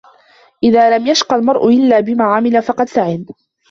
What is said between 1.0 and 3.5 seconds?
يَشْقَ الْمَرْءُ إلَّا بِمَا عَمِلَ فَقَدْ سَعِدَ